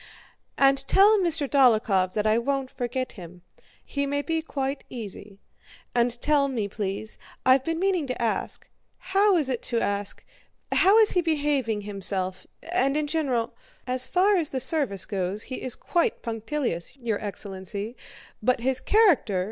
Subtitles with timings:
[0.57, 1.47] "And tell Mr.
[1.47, 5.37] Dólokhov that I won't forget him—he may be quite easy.
[5.93, 9.51] And tell me, please—I've been meaning to ask—how is
[11.09, 13.53] he behaving himself, and in general..."
[13.85, 17.95] "As far as the service goes he is quite punctilious, your excellency;
[18.41, 19.39] but his character..."